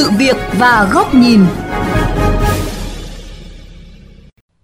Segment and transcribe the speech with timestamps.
[0.00, 1.40] sự việc và góc nhìn.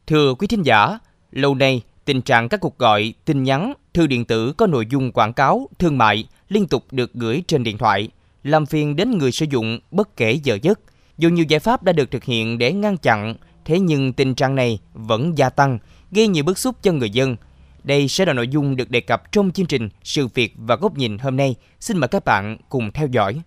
[0.07, 0.99] Thưa quý thính giả,
[1.33, 5.13] lâu nay tình trạng các cuộc gọi, tin nhắn, thư điện tử có nội dung
[5.13, 8.09] quảng cáo, thương mại liên tục được gửi trên điện thoại,
[8.43, 10.81] làm phiền đến người sử dụng bất kể giờ giấc.
[11.19, 14.55] Dù nhiều giải pháp đã được thực hiện để ngăn chặn, thế nhưng tình trạng
[14.55, 15.79] này vẫn gia tăng,
[16.11, 17.37] gây nhiều bức xúc cho người dân.
[17.85, 20.97] Đây sẽ là nội dung được đề cập trong chương trình Sự việc và góc
[20.97, 21.55] nhìn hôm nay.
[21.81, 23.41] Xin mời các bạn cùng theo dõi.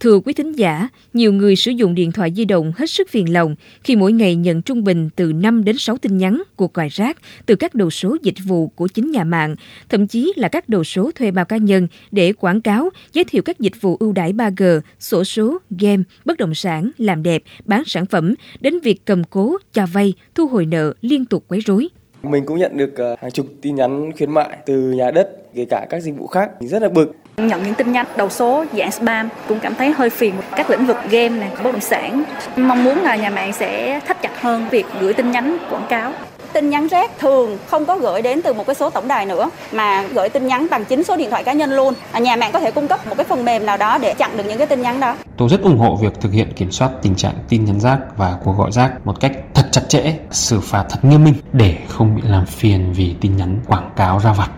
[0.00, 3.32] Thưa quý thính giả, nhiều người sử dụng điện thoại di động hết sức phiền
[3.32, 6.88] lòng khi mỗi ngày nhận trung bình từ 5 đến 6 tin nhắn, cuộc gọi
[6.88, 9.56] rác từ các đầu số dịch vụ của chính nhà mạng,
[9.88, 13.42] thậm chí là các đầu số thuê bao cá nhân để quảng cáo, giới thiệu
[13.42, 17.82] các dịch vụ ưu đãi 3G, sổ số, game, bất động sản, làm đẹp, bán
[17.86, 21.88] sản phẩm, đến việc cầm cố, cho vay, thu hồi nợ liên tục quấy rối.
[22.22, 25.64] Mình cũng nhận được ờ, hàng chục tin nhắn khuyến mại từ nhà đất, kể
[25.64, 26.50] cả các dịch vụ khác.
[26.60, 27.14] Mình rất là bực.
[27.38, 30.86] Nhận những tin nhắn đầu số dạng spam cũng cảm thấy hơi phiền các lĩnh
[30.86, 32.24] vực game này, bất động sản.
[32.56, 36.12] Mong muốn là nhà mạng sẽ thắt chặt hơn việc gửi tin nhắn quảng cáo
[36.52, 39.50] tin nhắn rác thường không có gửi đến từ một cái số tổng đài nữa
[39.72, 41.94] mà gửi tin nhắn bằng chính số điện thoại cá nhân luôn.
[42.12, 44.36] À, nhà mạng có thể cung cấp một cái phần mềm nào đó để chặn
[44.36, 45.16] được những cái tin nhắn đó.
[45.36, 48.36] Tôi rất ủng hộ việc thực hiện kiểm soát tình trạng tin nhắn rác và
[48.44, 52.16] cuộc gọi rác một cách thật chặt chẽ, xử phạt thật nghiêm minh để không
[52.16, 54.50] bị làm phiền vì tin nhắn quảng cáo ra vặt.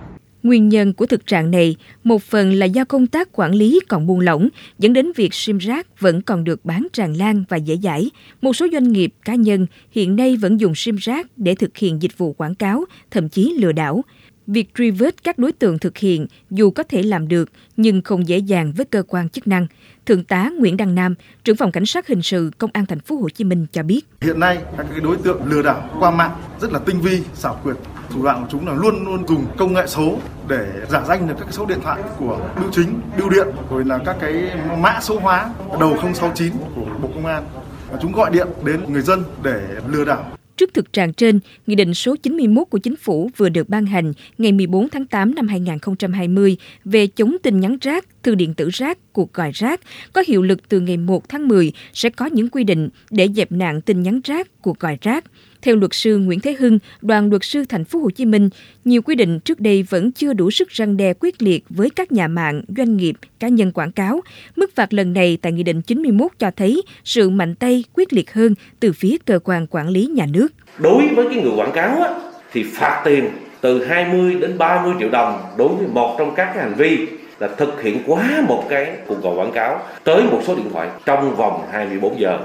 [0.42, 4.06] Nguyên nhân của thực trạng này một phần là do công tác quản lý còn
[4.06, 7.76] buông lỏng, dẫn đến việc sim rác vẫn còn được bán tràn lan và dễ
[7.76, 8.10] dãi.
[8.42, 12.02] Một số doanh nghiệp, cá nhân hiện nay vẫn dùng sim rác để thực hiện
[12.02, 14.04] dịch vụ quảng cáo, thậm chí lừa đảo.
[14.46, 18.28] Việc truy vết các đối tượng thực hiện dù có thể làm được nhưng không
[18.28, 19.66] dễ dàng với cơ quan chức năng.
[20.06, 23.16] Thượng tá Nguyễn Đăng Nam, trưởng phòng cảnh sát hình sự Công an thành phố
[23.16, 24.06] Hồ Chí Minh cho biết.
[24.20, 27.60] Hiện nay các cái đối tượng lừa đảo qua mạng rất là tinh vi, xảo
[27.62, 27.76] quyệt.
[28.10, 31.34] Thủ đoạn của chúng là luôn luôn dùng công nghệ số để giả danh được
[31.38, 35.18] các số điện thoại của bưu chính, bưu điện rồi là các cái mã số
[35.20, 37.44] hóa đầu 069 của Bộ Công an.
[37.90, 40.24] Và chúng gọi điện đến người dân để lừa đảo
[40.60, 44.12] Trước thực trạng trên, Nghị định số 91 của Chính phủ vừa được ban hành
[44.38, 48.98] ngày 14 tháng 8 năm 2020 về chống tin nhắn rác, thư điện tử rác,
[49.12, 49.80] cuộc gọi rác,
[50.12, 53.52] có hiệu lực từ ngày 1 tháng 10 sẽ có những quy định để dẹp
[53.52, 55.24] nạn tin nhắn rác, cuộc gọi rác.
[55.62, 58.48] Theo luật sư Nguyễn Thế Hưng, đoàn luật sư thành phố Hồ Chí Minh,
[58.84, 62.12] nhiều quy định trước đây vẫn chưa đủ sức răng đe quyết liệt với các
[62.12, 64.20] nhà mạng, doanh nghiệp, cá nhân quảng cáo.
[64.56, 68.32] Mức phạt lần này tại Nghị định 91 cho thấy sự mạnh tay, quyết liệt
[68.32, 70.48] hơn từ phía cơ quan quản lý nhà nước.
[70.78, 72.10] Đối với cái người quảng cáo á,
[72.52, 73.24] thì phạt tiền
[73.60, 77.06] từ 20 đến 30 triệu đồng đối với một trong các cái hành vi
[77.40, 80.88] là thực hiện quá một cái cuộc gọi quảng cáo, tới một số điện thoại
[81.04, 82.38] trong vòng 24 giờ,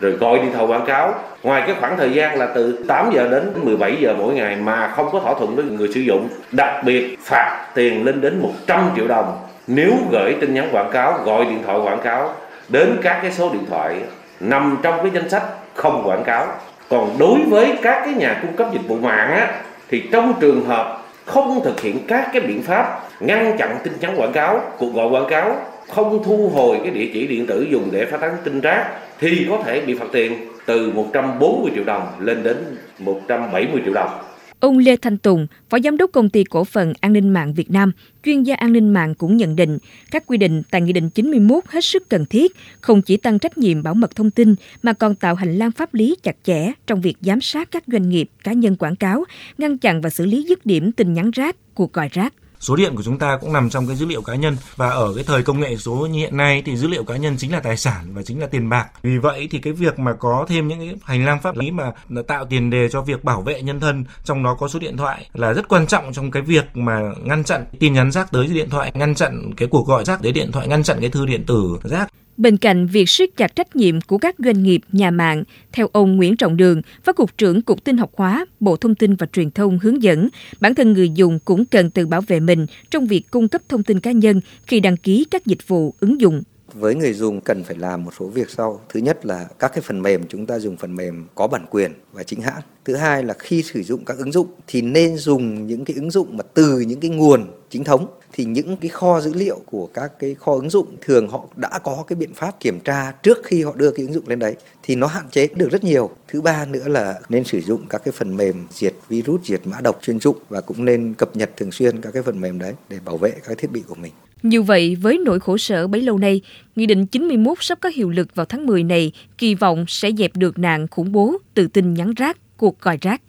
[0.00, 1.14] rồi gọi điện thoại quảng cáo.
[1.42, 4.88] Ngoài cái khoảng thời gian là từ 8 giờ đến 17 giờ mỗi ngày mà
[4.88, 8.90] không có thỏa thuận với người sử dụng, đặc biệt phạt tiền lên đến 100
[8.96, 12.34] triệu đồng nếu gửi tin nhắn quảng cáo, gọi điện thoại quảng cáo
[12.68, 13.96] đến các cái số điện thoại
[14.40, 15.42] nằm trong cái danh sách
[15.74, 16.46] không quảng cáo.
[16.88, 19.48] Còn đối với các cái nhà cung cấp dịch vụ mạng á,
[19.88, 24.20] thì trong trường hợp không thực hiện các cái biện pháp ngăn chặn tin nhắn
[24.20, 25.56] quảng cáo, cuộc gọi quảng cáo,
[25.88, 28.88] không thu hồi cái địa chỉ điện tử dùng để phát tán tin rác
[29.18, 30.32] thì có thể bị phạt tiền
[30.66, 34.10] từ 140 triệu đồng lên đến 170 triệu đồng.
[34.60, 37.70] Ông Lê Thanh Tùng, Phó Giám đốc Công ty Cổ phần An ninh mạng Việt
[37.70, 37.92] Nam,
[38.24, 39.78] chuyên gia an ninh mạng cũng nhận định
[40.10, 43.58] các quy định tại Nghị định 91 hết sức cần thiết, không chỉ tăng trách
[43.58, 47.00] nhiệm bảo mật thông tin mà còn tạo hành lang pháp lý chặt chẽ trong
[47.00, 49.24] việc giám sát các doanh nghiệp, cá nhân quảng cáo,
[49.58, 52.96] ngăn chặn và xử lý dứt điểm tin nhắn rác, cuộc gọi rác số điện
[52.96, 54.56] của chúng ta cũng nằm trong cái dữ liệu cá nhân.
[54.76, 57.36] Và ở cái thời công nghệ số như hiện nay thì dữ liệu cá nhân
[57.38, 58.86] chính là tài sản và chính là tiền bạc.
[59.02, 61.92] Vì vậy thì cái việc mà có thêm những cái hành lang pháp lý mà
[62.28, 65.30] tạo tiền đề cho việc bảo vệ nhân thân, trong đó có số điện thoại
[65.34, 68.70] là rất quan trọng trong cái việc mà ngăn chặn tin nhắn rác tới điện
[68.70, 71.44] thoại, ngăn chặn cái cuộc gọi rác tới điện thoại, ngăn chặn cái thư điện
[71.46, 72.08] tử rác.
[72.36, 76.16] Bên cạnh việc siết chặt trách nhiệm của các doanh nghiệp, nhà mạng, theo ông
[76.16, 79.50] Nguyễn Trọng Đường, Phó Cục trưởng Cục Tin học hóa, Bộ Thông tin và Truyền
[79.50, 80.28] thông hướng dẫn,
[80.60, 83.82] bản thân người dùng cũng cần tự bảo vệ mình trong việc cung cấp thông
[83.82, 86.42] tin cá nhân khi đăng ký các dịch vụ, ứng dụng
[86.74, 88.80] với người dùng cần phải làm một số việc sau.
[88.88, 91.92] Thứ nhất là các cái phần mềm chúng ta dùng phần mềm có bản quyền
[92.12, 92.60] và chính hãng.
[92.84, 96.10] Thứ hai là khi sử dụng các ứng dụng thì nên dùng những cái ứng
[96.10, 99.86] dụng mà từ những cái nguồn chính thống thì những cái kho dữ liệu của
[99.94, 103.38] các cái kho ứng dụng thường họ đã có cái biện pháp kiểm tra trước
[103.44, 106.10] khi họ đưa cái ứng dụng lên đấy thì nó hạn chế được rất nhiều.
[106.28, 109.80] Thứ ba nữa là nên sử dụng các cái phần mềm diệt virus, diệt mã
[109.80, 112.74] độc chuyên dụng và cũng nên cập nhật thường xuyên các cái phần mềm đấy
[112.88, 114.12] để bảo vệ các thiết bị của mình.
[114.42, 116.40] Như vậy, với nỗi khổ sở bấy lâu nay,
[116.76, 120.36] Nghị định 91 sắp có hiệu lực vào tháng 10 này, kỳ vọng sẽ dẹp
[120.36, 123.22] được nạn khủng bố từ tin nhắn rác, cuộc gọi rác.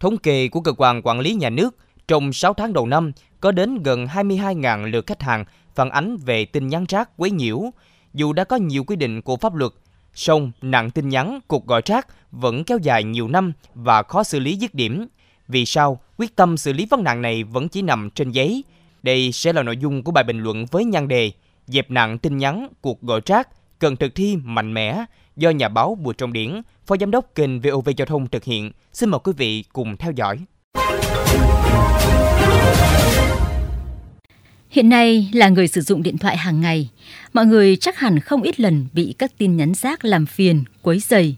[0.00, 1.76] Thống kê của cơ quan quản lý nhà nước,
[2.08, 5.44] Trong 6 tháng đầu năm, có đến gần 22.000 lượt khách hàng
[5.74, 7.62] phản ánh về tin nhắn rác quấy nhiễu.
[8.14, 9.72] Dù đã có nhiều quy định của pháp luật,
[10.14, 14.40] song nạn tin nhắn, cuộc gọi rác vẫn kéo dài nhiều năm và khó xử
[14.40, 15.06] lý dứt điểm.
[15.48, 18.64] Vì sao quyết tâm xử lý vấn nạn này vẫn chỉ nằm trên giấy?
[19.02, 21.32] Đây sẽ là nội dung của bài bình luận với nhan đề
[21.66, 23.48] Dẹp nạn tin nhắn, cuộc gọi rác
[23.78, 25.04] cần thực thi mạnh mẽ
[25.36, 28.72] do nhà báo Bùi Trọng Điển, Phó Giám đốc kênh VOV Giao thông thực hiện.
[28.92, 30.38] Xin mời quý vị cùng theo dõi.
[34.70, 36.90] Hiện nay là người sử dụng điện thoại hàng ngày,
[37.32, 40.98] mọi người chắc hẳn không ít lần bị các tin nhắn rác làm phiền, quấy
[40.98, 41.36] rầy.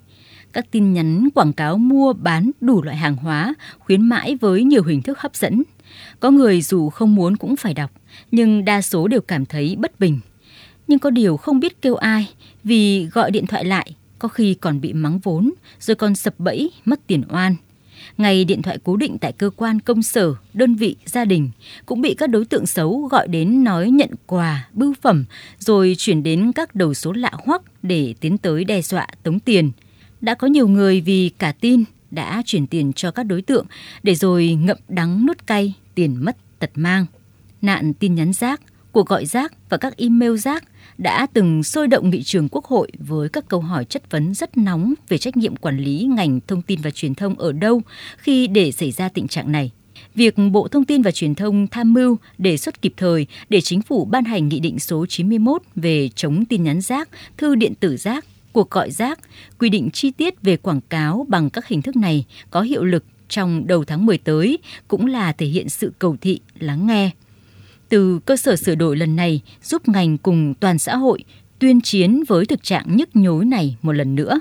[0.53, 4.83] Các tin nhắn quảng cáo mua bán đủ loại hàng hóa, khuyến mãi với nhiều
[4.83, 5.63] hình thức hấp dẫn.
[6.21, 7.91] Có người dù không muốn cũng phải đọc,
[8.31, 10.21] nhưng đa số đều cảm thấy bất bình.
[10.87, 12.29] Nhưng có điều không biết kêu ai,
[12.65, 16.71] vì gọi điện thoại lại có khi còn bị mắng vốn, rồi còn sập bẫy,
[16.85, 17.55] mất tiền oan–
[18.19, 21.51] ngày điện thoại cố định tại cơ quan công sở, đơn vị, gia đình
[21.87, 25.25] cũng bị các đối tượng xấu gọi đến nói nhận quà, bưu phẩm
[25.59, 29.71] rồi chuyển đến các đầu số lạ hoắc để tiến tới đe dọa tống tiền.
[30.21, 33.67] Đã có nhiều người vì cả tin đã chuyển tiền cho các đối tượng
[34.03, 37.07] để rồi ngậm đắng nuốt cay, tiền mất tật mang.
[37.63, 38.61] Nạn tin nhắn rác,
[38.93, 40.65] cuộc gọi rác và các email rác
[40.99, 44.57] đã từng sôi động nghị trường Quốc hội với các câu hỏi chất vấn rất
[44.57, 47.83] nóng về trách nhiệm quản lý ngành thông tin và truyền thông ở đâu
[48.17, 49.71] khi để xảy ra tình trạng này.
[50.15, 53.83] Việc Bộ Thông tin và Truyền thông tham mưu đề xuất kịp thời để chính
[53.83, 57.97] phủ ban hành nghị định số 91 về chống tin nhắn rác, thư điện tử
[57.97, 58.25] rác,
[58.59, 59.19] cuộc gọi rác,
[59.59, 63.05] quy định chi tiết về quảng cáo bằng các hình thức này có hiệu lực
[63.29, 64.59] trong đầu tháng 10 tới
[64.89, 67.11] cũng là thể hiện sự cầu thị, lắng nghe
[67.89, 71.25] từ cơ sở sửa đổi lần này giúp ngành cùng toàn xã hội
[71.59, 74.41] tuyên chiến với thực trạng nhức nhối này một lần nữa.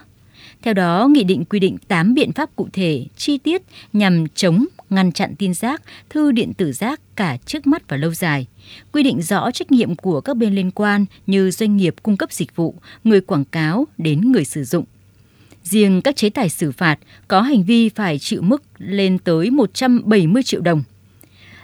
[0.62, 3.62] Theo đó, Nghị định quy định 8 biện pháp cụ thể, chi tiết
[3.94, 8.14] nhằm chống, ngăn chặn tin rác, thư điện tử rác cả trước mắt và lâu
[8.14, 8.48] dài.
[8.92, 12.32] Quy định rõ trách nhiệm của các bên liên quan như doanh nghiệp cung cấp
[12.32, 14.86] dịch vụ, người quảng cáo đến người sử dụng.
[15.64, 20.44] Riêng các chế tài xử phạt có hành vi phải chịu mức lên tới 170
[20.44, 20.84] triệu đồng.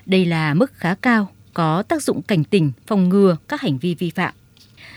[0.05, 3.95] Đây là mức khá cao có tác dụng cảnh tỉnh, phòng ngừa các hành vi
[3.95, 4.33] vi phạm.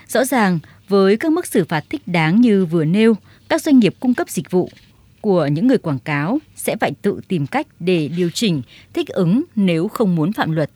[0.08, 0.58] Rõ ràng,
[0.88, 3.14] với các mức xử phạt thích đáng như vừa nêu,
[3.48, 4.70] các doanh nghiệp cung cấp dịch vụ
[5.20, 8.62] của những người quảng cáo sẽ phải tự tìm cách để điều chỉnh,
[8.94, 10.70] thích ứng nếu không muốn phạm luật.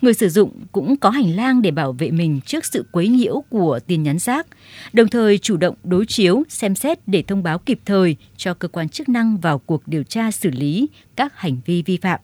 [0.00, 3.44] Người sử dụng cũng có hành lang để bảo vệ mình trước sự quấy nhiễu
[3.48, 4.46] của tin nhắn rác,
[4.92, 8.68] đồng thời chủ động đối chiếu, xem xét để thông báo kịp thời cho cơ
[8.68, 12.20] quan chức năng vào cuộc điều tra xử lý các hành vi vi phạm.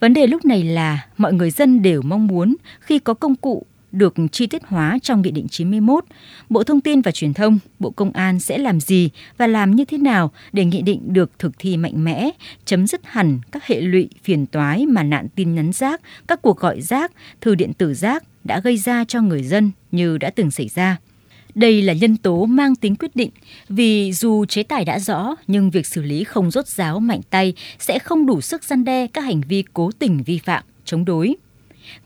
[0.00, 3.66] Vấn đề lúc này là mọi người dân đều mong muốn khi có công cụ
[3.92, 6.04] được chi tiết hóa trong Nghị định 91,
[6.48, 9.84] Bộ Thông tin và Truyền thông, Bộ Công an sẽ làm gì và làm như
[9.84, 12.30] thế nào để nghị định được thực thi mạnh mẽ,
[12.64, 16.58] chấm dứt hẳn các hệ lụy phiền toái mà nạn tin nhắn rác, các cuộc
[16.58, 20.50] gọi rác, thư điện tử rác đã gây ra cho người dân như đã từng
[20.50, 20.96] xảy ra.
[21.54, 23.30] Đây là nhân tố mang tính quyết định
[23.68, 27.54] vì dù chế tài đã rõ nhưng việc xử lý không rốt ráo mạnh tay
[27.78, 31.36] sẽ không đủ sức gian đe các hành vi cố tình vi phạm, chống đối.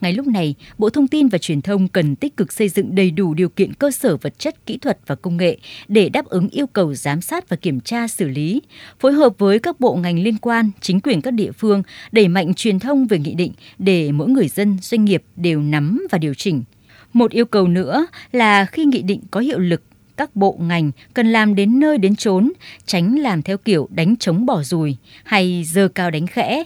[0.01, 3.11] Ngay lúc này, Bộ Thông tin và Truyền thông cần tích cực xây dựng đầy
[3.11, 5.57] đủ điều kiện cơ sở vật chất, kỹ thuật và công nghệ
[5.87, 8.61] để đáp ứng yêu cầu giám sát và kiểm tra xử lý,
[8.99, 12.53] phối hợp với các bộ ngành liên quan, chính quyền các địa phương đẩy mạnh
[12.53, 16.33] truyền thông về nghị định để mỗi người dân, doanh nghiệp đều nắm và điều
[16.33, 16.63] chỉnh
[17.13, 19.81] một yêu cầu nữa là khi nghị định có hiệu lực,
[20.17, 22.51] các bộ ngành cần làm đến nơi đến chốn,
[22.85, 26.63] tránh làm theo kiểu đánh trống bỏ rùi hay dơ cao đánh khẽ.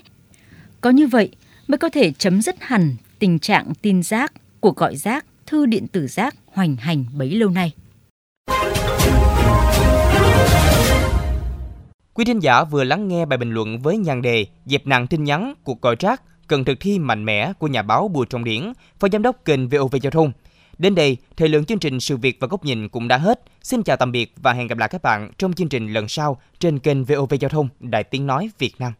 [0.81, 1.29] Có như vậy
[1.67, 5.87] mới có thể chấm dứt hẳn tình trạng tin rác, cuộc gọi rác, thư điện
[5.87, 7.71] tử rác hoành hành bấy lâu nay.
[12.13, 15.23] Quý thính giả vừa lắng nghe bài bình luận với nhan đề Dẹp nạn tin
[15.23, 18.73] nhắn, cuộc gọi rác cần thực thi mạnh mẽ của nhà báo Bùi Trọng Điển,
[18.99, 20.31] Phó Giám đốc kênh VOV Giao thông.
[20.77, 23.41] Đến đây, thời lượng chương trình Sự Việc và Góc Nhìn cũng đã hết.
[23.63, 26.41] Xin chào tạm biệt và hẹn gặp lại các bạn trong chương trình lần sau
[26.59, 28.93] trên kênh VOV Giao thông Đài Tiếng Nói Việt Nam.